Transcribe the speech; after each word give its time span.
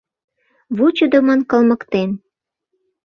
Вучыдымын 0.75 1.39
кылмыктен. 1.49 2.09